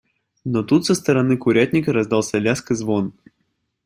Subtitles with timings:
[0.43, 3.13] Но тут со стороны курятника раздался лязг и звон.